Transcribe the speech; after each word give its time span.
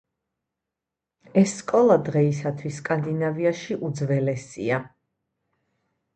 ეს 1.41 1.53
სკოლა 1.59 1.97
დღეისათვის 2.07 2.81
სკანდინავიაში 2.81 3.79
უძველესია. 3.91 4.83